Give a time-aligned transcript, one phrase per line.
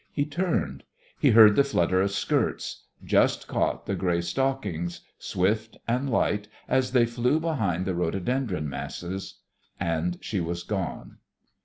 [0.11, 0.81] He turned.
[1.19, 6.91] He heard the flutter of skirts just caught the grey stockings, swift and light, as
[6.93, 9.35] they flew behind the rhododendron masses.
[9.79, 11.17] And she was gone.